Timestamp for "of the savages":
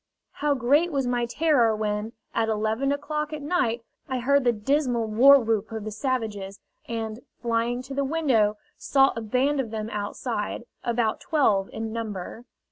5.71-6.59